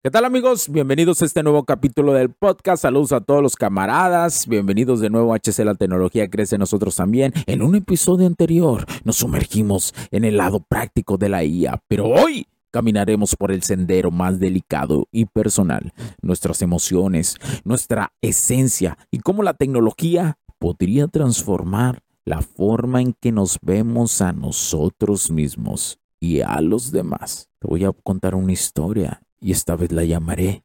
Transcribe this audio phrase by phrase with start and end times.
[0.00, 0.68] ¿Qué tal amigos?
[0.70, 2.82] Bienvenidos a este nuevo capítulo del podcast.
[2.82, 4.46] Saludos a todos los camaradas.
[4.46, 7.32] Bienvenidos de nuevo a HC La Tecnología Crece Nosotros también.
[7.46, 12.46] En un episodio anterior nos sumergimos en el lado práctico de la IA, pero hoy
[12.70, 15.92] caminaremos por el sendero más delicado y personal.
[16.22, 23.58] Nuestras emociones, nuestra esencia y cómo la tecnología podría transformar la forma en que nos
[23.62, 27.48] vemos a nosotros mismos y a los demás.
[27.58, 30.62] Te voy a contar una historia y esta vez la llamaré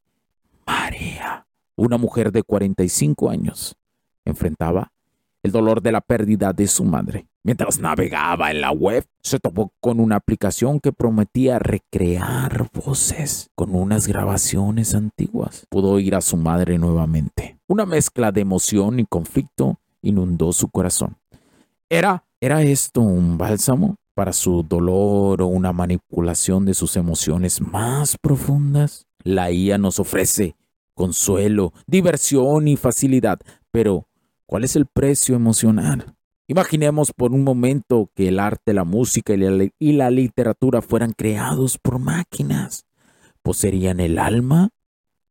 [0.66, 1.46] María.
[1.76, 3.76] Una mujer de 45 años
[4.26, 4.92] enfrentaba
[5.44, 7.28] el dolor de la pérdida de su madre.
[7.44, 13.76] Mientras navegaba en la web, se topó con una aplicación que prometía recrear voces con
[13.76, 15.66] unas grabaciones antiguas.
[15.70, 17.60] Pudo oír a su madre nuevamente.
[17.68, 21.18] Una mezcla de emoción y conflicto inundó su corazón.
[21.90, 23.98] ¿Era, era esto un bálsamo?
[24.14, 29.08] Para su dolor o una manipulación de sus emociones más profundas.
[29.24, 30.56] La IA nos ofrece
[30.94, 33.40] consuelo, diversión y facilidad,
[33.72, 34.08] pero
[34.46, 36.16] ¿cuál es el precio emocional?
[36.48, 42.00] Imaginemos por un momento que el arte, la música y la, literatura fueran creados por
[42.00, 42.86] máquinas.
[43.42, 44.70] ¿Poseerían el alma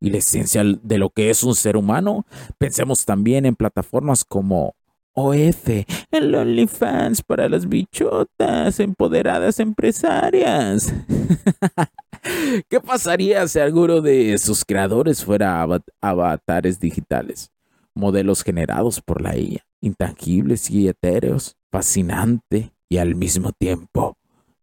[0.00, 2.27] y la esencia de lo que es un ser humano?
[2.58, 4.74] Pensemos también en plataformas como
[5.14, 5.68] OF,
[6.11, 10.92] el OnlyFans para las bichotas, empoderadas empresarias.
[12.68, 15.67] ¿Qué pasaría si alguno de sus creadores fuera
[16.01, 17.51] avatares digitales?
[17.95, 24.17] Modelos generados por la IA, intangibles y etéreos, fascinante y al mismo tiempo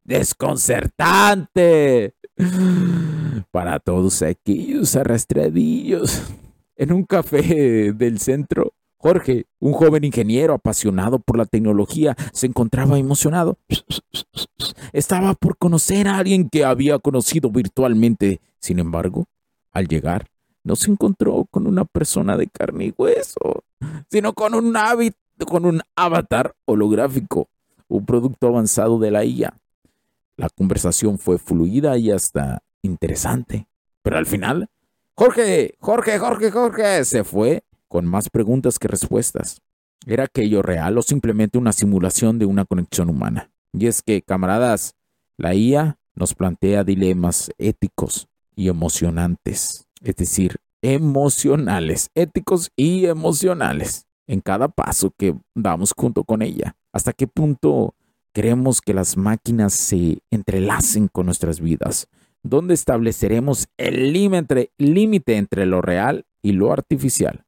[0.09, 2.15] desconcertante
[3.51, 6.23] para todos aquellos arrastradillos.
[6.75, 8.68] En un café del centro
[9.01, 13.57] Jorge, un joven ingeniero apasionado por la tecnología, se encontraba emocionado.
[14.91, 18.41] Estaba por conocer a alguien que había conocido virtualmente.
[18.59, 19.25] Sin embargo,
[19.71, 20.27] al llegar,
[20.65, 23.63] no se encontró con una persona de carne y hueso,
[24.11, 24.75] sino con un,
[25.47, 27.47] con un avatar holográfico,
[27.87, 29.57] un producto avanzado de la IA.
[30.35, 33.65] La conversación fue fluida y hasta interesante.
[34.01, 34.67] Pero al final,
[35.15, 39.61] Jorge, Jorge, Jorge, Jorge, se fue con más preguntas que respuestas.
[40.05, 43.51] ¿Era aquello real o simplemente una simulación de una conexión humana?
[43.73, 44.95] Y es que, camaradas,
[45.37, 54.41] la IA nos plantea dilemas éticos y emocionantes, es decir, emocionales, éticos y emocionales, en
[54.41, 56.75] cada paso que damos junto con ella.
[56.93, 57.95] ¿Hasta qué punto
[58.33, 62.07] queremos que las máquinas se entrelacen con nuestras vidas?
[62.43, 67.45] ¿Dónde estableceremos el límite entre lo real y lo artificial?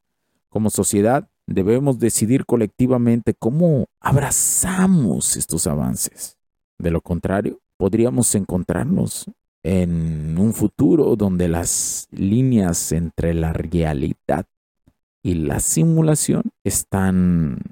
[0.52, 6.36] Como sociedad, debemos decidir colectivamente cómo abrazamos estos avances.
[6.78, 9.30] De lo contrario, podríamos encontrarnos
[9.62, 14.44] en un futuro donde las líneas entre la realidad
[15.22, 17.62] y la simulación están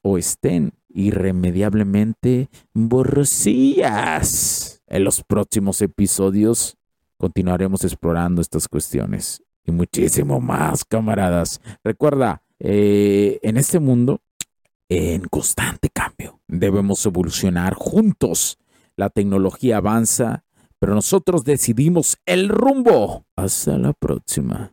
[0.00, 4.22] o estén irremediablemente borrosillas.
[4.86, 6.78] En los próximos episodios
[7.18, 11.60] continuaremos explorando estas cuestiones y muchísimo más, camaradas.
[11.84, 14.20] Recuerda, eh, en este mundo,
[14.88, 18.58] en constante cambio, debemos evolucionar juntos.
[18.96, 20.44] La tecnología avanza,
[20.78, 23.24] pero nosotros decidimos el rumbo.
[23.36, 24.72] Hasta la próxima.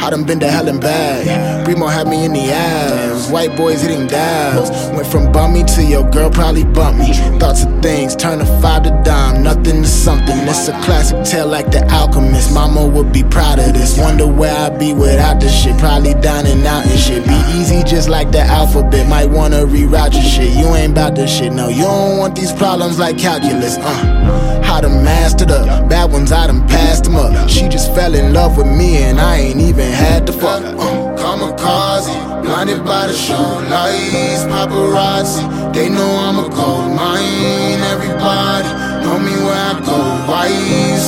[0.00, 1.64] I done been to hell and back.
[1.64, 3.30] Primo had me in the ass.
[3.30, 4.70] White boys hitting dabs.
[4.94, 7.12] Went from bummy to your girl probably bump me.
[7.38, 9.42] Thoughts of things turn a five to dime.
[9.42, 10.36] Nothing to something.
[10.48, 12.52] It's a classic tale like the alchemist.
[12.52, 13.98] Mama would be proud of this.
[13.98, 15.78] Wonder where I'd be without this shit.
[15.78, 17.24] Probably dining out and shit.
[17.24, 19.08] Be easy just like the alphabet.
[19.08, 20.52] Might wanna reroute your shit.
[20.56, 21.52] You ain't about this shit.
[21.52, 23.78] No, you don't want these problems like calculus.
[23.78, 27.48] Uh, how to master the bad ones, I done passed them up.
[27.48, 30.62] She just fell in love with me and I ain't even had to fuck.
[30.64, 35.42] Uh, kamikaze, blinded by the show lights, paparazzi.
[35.74, 37.80] They know I'm a gold mine.
[37.94, 38.68] Everybody
[39.02, 39.98] know me where I go.
[40.30, 40.48] Why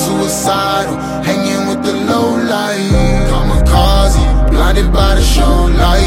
[0.03, 0.95] suicidal,
[1.27, 2.91] hanging with the low light.
[3.29, 6.06] Kamikaze, blinded by the show lights,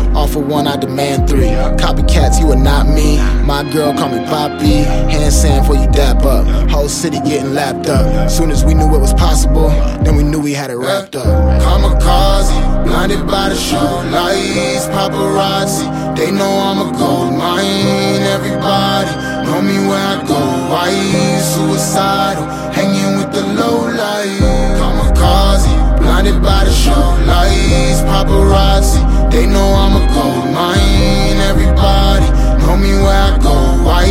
[0.15, 1.51] Offer one, I demand three.
[1.79, 3.17] Copycats, you are not me.
[3.45, 4.83] My girl call me Poppy.
[5.11, 6.45] Hand sand for you dap up.
[6.69, 8.29] Whole city getting lapped up.
[8.29, 9.69] Soon as we knew it was possible,
[10.03, 11.25] then we knew we had it wrapped up.
[11.61, 13.77] Kamikaze, blinded by the show
[14.11, 15.87] lights, paparazzi.
[16.15, 18.21] They know I'm a gold mine.
[18.35, 19.11] Everybody
[19.45, 20.39] know me where I go.
[20.71, 20.91] Why
[21.39, 24.39] suicidal, hanging with the low light.
[24.77, 29.00] Kamikaze, blinded by the show lights, paparazzi.
[29.31, 31.39] They know I'm a gold mine.
[31.51, 32.27] Everybody
[32.61, 33.55] know me where I go.
[33.85, 34.05] Why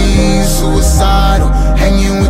[0.45, 2.30] suicidal, hanging with